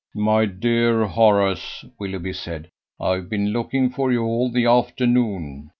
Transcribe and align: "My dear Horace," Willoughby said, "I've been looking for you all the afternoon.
"My 0.15 0.45
dear 0.47 1.05
Horace," 1.05 1.85
Willoughby 1.99 2.33
said, 2.33 2.71
"I've 2.99 3.29
been 3.29 3.49
looking 3.53 3.91
for 3.91 4.11
you 4.11 4.23
all 4.23 4.49
the 4.49 4.65
afternoon. 4.65 5.69